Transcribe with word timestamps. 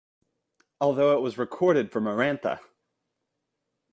Although 0.79 1.15
it 1.15 1.21
was 1.21 1.37
recorded 1.37 1.91
for 1.91 2.01
Maranatha! 2.01 2.59